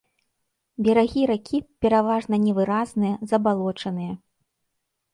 [0.87, 1.57] Берагі ракі
[1.87, 4.13] пераважна невыразныя, забалочаныя.